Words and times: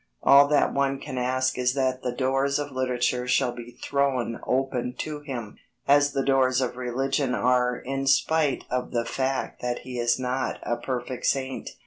All 0.23 0.47
that 0.47 0.73
one 0.73 0.99
can 0.99 1.19
ask 1.19 1.59
is 1.59 1.75
that 1.75 2.01
the 2.01 2.11
doors 2.11 2.57
of 2.57 2.71
literature 2.71 3.27
shall 3.27 3.51
be 3.51 3.69
thrown 3.83 4.39
open 4.47 4.95
to 4.97 5.19
him, 5.19 5.59
as 5.87 6.13
the 6.13 6.25
doors 6.25 6.59
of 6.59 6.75
religion 6.75 7.35
are 7.35 7.77
in 7.77 8.07
spite 8.07 8.63
of 8.71 8.89
the 8.93 9.05
fact 9.05 9.61
that 9.61 9.81
he 9.81 9.99
is 9.99 10.17
not 10.17 10.57
a 10.63 10.75
perfect 10.77 11.27
saint. 11.27 11.69